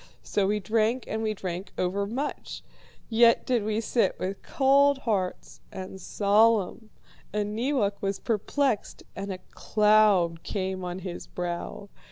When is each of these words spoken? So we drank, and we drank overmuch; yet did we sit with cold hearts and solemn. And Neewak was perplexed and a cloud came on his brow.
So 0.23 0.47
we 0.47 0.59
drank, 0.59 1.03
and 1.05 1.21
we 1.21 1.35
drank 1.35 1.73
overmuch; 1.77 2.63
yet 3.07 3.45
did 3.45 3.63
we 3.63 3.79
sit 3.79 4.17
with 4.19 4.41
cold 4.41 4.97
hearts 4.97 5.61
and 5.71 6.01
solemn. 6.01 6.89
And 7.31 7.55
Neewak 7.55 8.01
was 8.01 8.17
perplexed 8.17 9.03
and 9.15 9.31
a 9.31 9.37
cloud 9.51 10.41
came 10.41 10.83
on 10.83 10.97
his 11.05 11.27
brow. 11.27 11.89